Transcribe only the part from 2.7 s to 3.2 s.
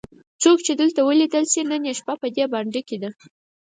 کې ده.